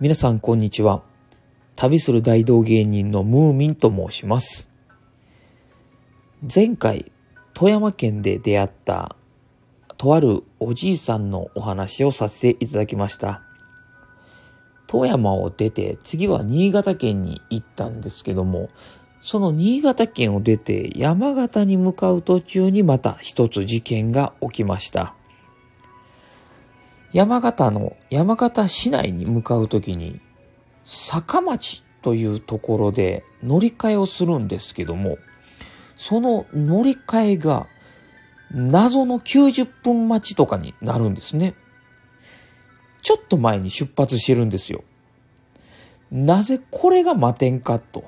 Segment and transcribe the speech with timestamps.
[0.00, 1.02] 皆さんこんにちは。
[1.74, 4.70] 旅する大道芸人のムーミンと申します。
[6.42, 7.10] 前回、
[7.52, 9.16] 富山県で出会った、
[9.96, 13.42] とあるおじいさんのお話をさせていただきました。
[14.86, 18.70] 富山を出て、次は新潟県に行ったんですけども、
[19.20, 25.16] その新潟県を出て山形に向かう途中にまた一つ事件が起きました。
[27.12, 30.20] 山形の山形市内に向かうときに
[30.84, 35.18] 坂町というところで乗り換えをするんですけども
[35.96, 37.66] その乗り換えが
[38.50, 41.54] 謎の90分待ちとかになるんですね。
[43.02, 44.84] ちょっと前に出発してるんですよ。
[46.10, 48.04] なぜこれが待てんかと。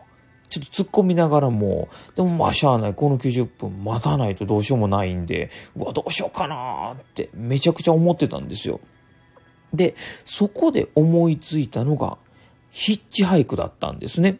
[0.51, 8.81] ちょっと突っ込みながらも、でもまあしゃあない、この90分待たないとどうしようもないんで、うわ、どうしようかなーってめちゃくちゃ思ってたんですよ。
[9.73, 12.19] で、そこで思いついたのが、
[12.71, 14.39] ヒッチハイクだったんですね。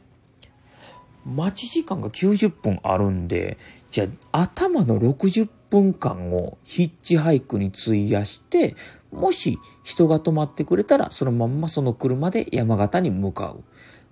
[1.25, 3.57] 待ち時間が90分あるんで、
[3.91, 8.75] じゃあ頭の60分間をヒッチハイクに費やして、
[9.13, 13.63] もし人が止まってくれたら、そのまんまその車で山形に向かう。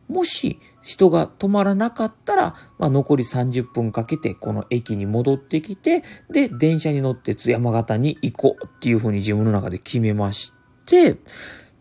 [0.09, 10.53] もし人が止まらなかったら、まあ、残り30分かけてこの駅に戻ってきて、で、電車に乗って津山形に行こうっていうふうに自分の中で決めまし
[10.87, 11.19] て、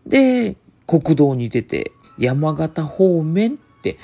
[0.06, 0.56] で、
[0.86, 3.98] 国道に出て山形方面って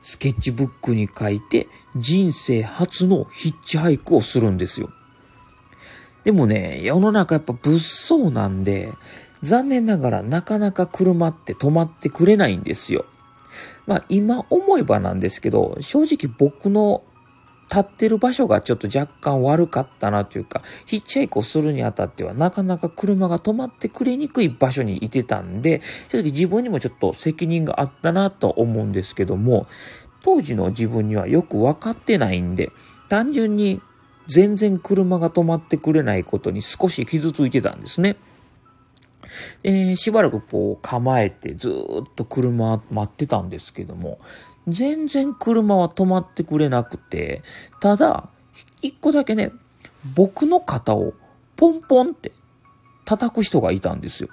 [0.00, 4.90] スケッチブックに書いて人生初のヒッチハイクをするんですよ。
[6.22, 8.92] でもね、世の中やっぱ物騒なんで、
[9.42, 13.06] 残念ながらなかなか車って止まってくれないんですよ。
[13.86, 17.02] まあ今思えばなんですけど、正直僕の
[17.68, 29.66] 立ってる場所がちょっと若干悪かったなというか、ヒッチハイクをするにあたってはなかなか車が止まってくれにくい場所にいてたんで、正直自分にもちょっと責任があったなと思うんですけども、
[30.22, 32.70] 当時の自分にはよく分かってないんで、
[33.08, 33.80] 単純に
[34.28, 38.16] 全然車が止まってくれないことに少し傷ついてたんですね。
[39.64, 41.72] えーしばらくこう構えてずっ
[42.14, 44.18] と車待ってたんですけども、
[44.68, 47.42] 全然車は止まってくれなくて、
[47.80, 48.28] ただ、
[48.82, 49.52] 一個だけね、
[50.14, 51.14] 僕の肩を
[51.56, 52.32] ポンポンって
[53.04, 54.28] 叩く人がいたんですよ。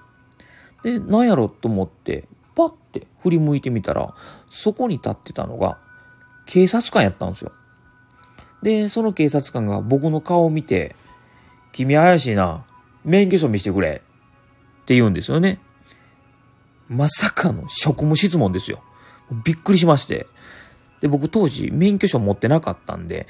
[0.83, 4.13] で、なんやろと思って、パッて振り向いてみたら、
[4.49, 5.77] そこに立ってたのが
[6.45, 7.51] 警察官やったんですよ。
[8.61, 10.95] で、その警察官が僕の顔を見て、
[11.71, 12.65] 君怪しいな、
[13.03, 14.01] 免許証見せてくれ。
[14.83, 15.59] って言うんですよね。
[16.89, 18.83] まさかの職務質問ですよ。
[19.45, 20.27] びっくりしまして。
[21.01, 23.27] で、僕当時免許証持ってなかったんで、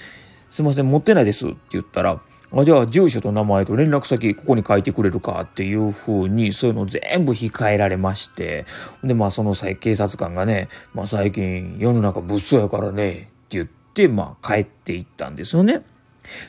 [0.50, 2.22] すいません、持ってないですって言ったら、
[2.56, 8.66] あじゃあ住所と名前と連絡先ここに書いてくれるかっていう風にそういうの全部控えられまして、
[9.04, 15.84] で、まあその際警察官がね、まあ最近世の中物騒やからね、って言って、まあ帰っていったんですよね。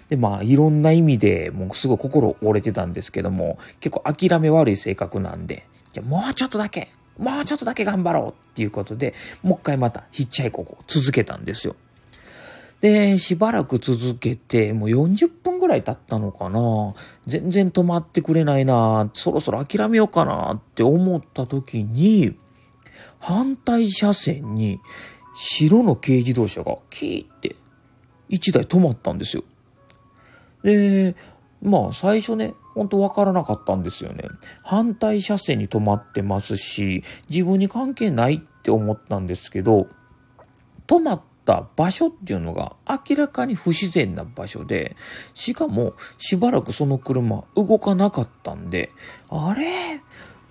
[0.09, 11.77] で、まあ、いろんな意味で、もうすごい心折れてたんですけども、結構諦め悪い性格なんで、じゃもうちょっとだけ、もうちょっとだけ頑張ろうっていうことで、もう一回またヒッチハイクを続けたんですよ。
[12.81, 16.95] で、しばらく続けて、もう40分ぐらい経ったのかな
[17.27, 22.37] 全然止まってくれないなそろそろ諦めようかなって思った時に、
[23.19, 24.81] 反対車線に
[25.35, 27.56] 白の軽自動車がキーって
[28.29, 29.45] 1台止まったんですよ。
[30.64, 31.14] で、
[31.62, 34.25] まあ最初ね、ほんとわからなかったんですよね。
[34.64, 39.86] 反対車線に止まってますし、自分に関係ないって思ったんですけど、
[40.88, 44.97] 止まった場所っていうのが明らかに不自然な場所で、
[45.34, 48.91] しかもしばらくその車動かなかったんで、
[49.28, 50.00] あれ？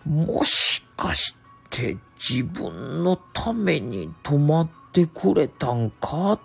[0.05, 1.35] もしかし
[1.69, 6.33] て自分のために止まってくれたんか？
[6.33, 6.39] っ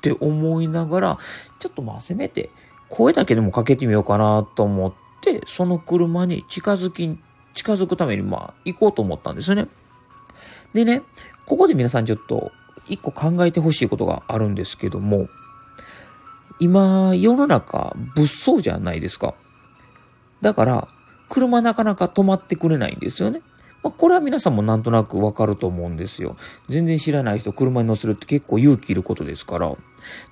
[0.00, 1.18] て思いながら、
[1.58, 2.50] ちょっとまあせめて
[2.88, 7.18] 声だけでもかけてみようかなと思って、その車に近づき、
[7.54, 9.68] 近づくためにまあ行こうと思ったんですよね。
[10.72, 11.02] でね、
[11.46, 12.52] ここで皆さんちょっと
[12.88, 15.28] 一個考えてほしいことがあるんですけども、
[16.60, 19.34] 今世の中物騒じゃないですか。
[20.40, 20.88] だから、
[21.28, 23.42] 車なかなか止まってくれないんですよね。
[23.82, 26.36] まあ、これは皆さんもなんとなくわかると思うんですよ。
[26.68, 29.74] 全然知らない人車に乗せるって結構勇気いることですから。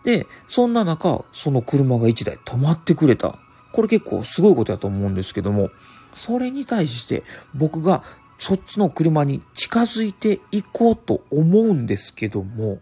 [0.04, 3.38] で、そんな中、その車が1台止まってくれた。
[3.72, 5.70] これ結構すごいことだと思うんですけども、
[6.12, 8.02] それに対して僕が
[8.38, 12.78] そっちの車に近づいていこうと思うんですけども、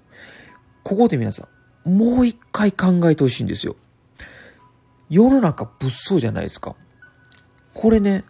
[0.83, 1.49] ここで皆さ
[1.85, 3.77] ん、もう一回考えてほしいんですよ。
[5.11, 6.75] 世の中物騒じゃないですか。
[7.73, 8.25] これね、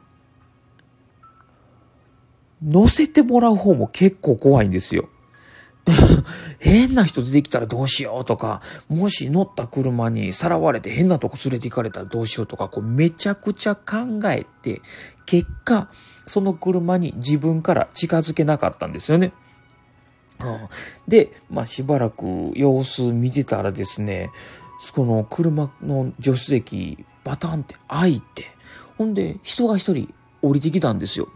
[2.65, 5.09] 乗せてもらう方も結構怖いんですよ。
[6.59, 14.81] 変な人出てきたらどうしようとか、もし乗った車にさらわれて変なとこ連れて行かれたらどうしようとか、こうめちゃくちゃ考えて、
[15.27, 15.91] 結果、
[16.27, 19.33] その車に自分から近づけなかったんですよね。
[20.41, 20.59] うん、
[21.07, 24.31] で、まあしばらく様子見てたらですね、
[24.95, 28.47] この車の助手席バタンって開いて、
[28.97, 31.29] ほんで人が一人降りてきたんですよ。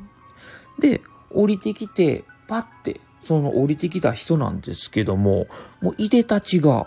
[0.81, 5.47] で、降りてきて、パッてその降りてきた人なんですけども、
[5.81, 6.87] もういでたちが、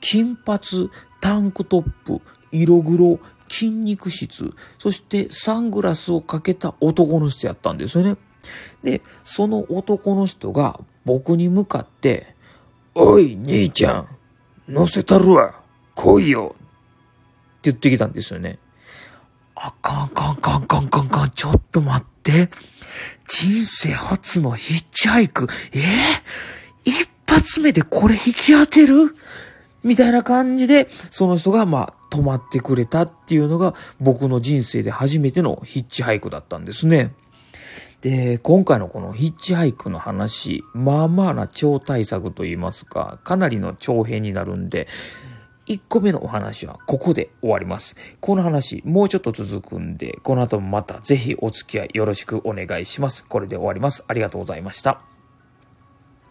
[0.00, 0.90] 金髪、
[1.20, 2.20] タンクトップ、
[2.52, 3.18] 色黒、
[3.48, 8.16] 筋肉質、そしてサングラスをかけた男の人やったんですよね。
[8.82, 12.34] で、その男の人が僕に向かって、
[12.94, 14.08] おい、兄ちゃん、
[14.68, 15.54] 乗せたるわ、
[15.94, 16.60] 来いよ、っ
[17.62, 18.58] て言ってきたんですよね。
[19.54, 22.50] あかんかんかんかんかんかん、ちょっと待って。
[23.26, 25.48] 人生初のヒッチハイク。
[25.72, 25.78] え？
[25.78, 25.82] ー、
[26.84, 29.16] 一発目でこれ引き当てる？
[29.82, 37.14] みたいな感じで、その人がまあ止まってくれたっていうのが僕の人生で初めてのヒッチハイクだったんですね。
[38.02, 44.88] で、今回のこのヒッチハイクの話、まあまあな超大作と言いますか、かなりの長編になるんで、
[45.70, 47.96] 1個目のお話はここで終わります。
[48.20, 53.24] この話もうちょっと続くんで、この後もまたぜひお付き合いよろしくお願いします。
[53.24, 54.04] これで終わります。
[54.08, 55.09] ありがとうございました。